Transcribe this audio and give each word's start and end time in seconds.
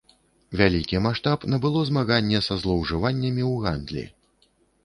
Вялікі 0.59 1.01
маштаб 1.07 1.45
набыло 1.55 1.83
змаганне 1.89 2.39
са 2.47 2.57
злоўжываннямі 2.65 3.43
ў 3.51 3.67
гандлі. 3.67 4.03